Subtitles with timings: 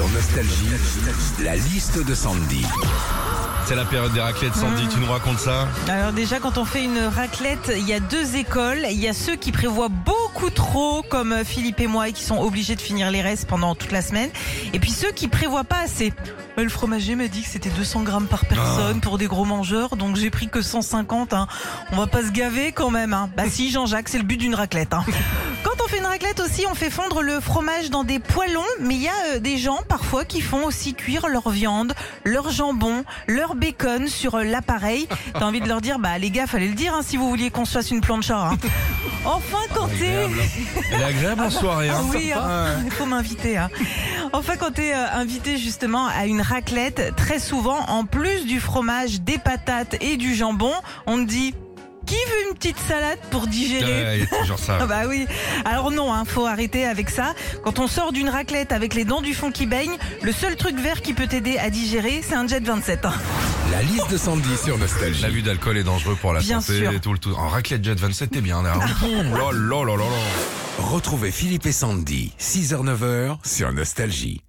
[0.00, 0.70] Sur Nostalgie,
[1.44, 2.64] la liste de Sandy.
[3.66, 6.84] C'est la période des raclettes, Sandy, tu nous racontes ça Alors déjà, quand on fait
[6.84, 8.86] une raclette, il y a deux écoles.
[8.90, 12.38] Il y a ceux qui prévoient beaucoup trop, comme Philippe et moi, et qui sont
[12.38, 14.30] obligés de finir les restes pendant toute la semaine.
[14.72, 16.14] Et puis ceux qui prévoient pas assez.
[16.56, 20.16] Le fromager m'a dit que c'était 200 grammes par personne pour des gros mangeurs, donc
[20.16, 21.34] j'ai pris que 150.
[21.34, 21.46] Hein.
[21.92, 23.12] On va pas se gaver quand même.
[23.12, 23.28] Hein.
[23.36, 24.94] Bah si, Jean-Jacques, c'est le but d'une raclette.
[24.94, 25.04] Hein.
[25.90, 29.08] Fait une raclette aussi, on fait fondre le fromage dans des poêlons, mais il y
[29.08, 31.94] a euh, des gens parfois qui font aussi cuire leur viande,
[32.24, 35.08] leur jambon, leur bacon sur euh, l'appareil.
[35.34, 37.50] T'as envie de leur dire, bah les gars, fallait le dire hein, si vous vouliez
[37.50, 38.30] qu'on se fasse une plancha.
[38.50, 38.56] Hein.
[39.24, 40.28] Enfin, quand t'es...
[40.92, 41.90] Elle est agréable en soirée.
[41.90, 42.06] Ah Hein.
[42.10, 43.58] oui, hein, il faut m'inviter.
[43.58, 43.68] Hein.
[44.32, 49.20] Enfin, quand tu es invité justement à une raclette, très souvent, en plus du fromage,
[49.20, 50.72] des patates et du jambon,
[51.06, 51.54] on te dit
[52.06, 54.78] qui veut une petite salade pour digérer Ouais, il y a toujours ça.
[54.80, 55.26] ah bah oui.
[55.64, 57.34] Alors non, hein, faut arrêter avec ça.
[57.64, 60.76] Quand on sort d'une raclette avec les dents du fond qui baignent, le seul truc
[60.78, 63.04] vert qui peut t'aider à digérer, c'est un jet 27.
[63.04, 63.12] hein.
[63.70, 65.22] La liste de Sandy sur Nostalgie.
[65.22, 66.92] L'abus d'alcool est dangereux pour la Bien santé sûr.
[66.92, 67.32] et tout le tout.
[67.34, 68.62] En raclette Jet 27, t'es bien.
[68.62, 68.74] Là.
[69.04, 70.82] Oh là là là là là.
[70.84, 74.40] Retrouvez Philippe et Sandy, 6h-9h sur Nostalgie.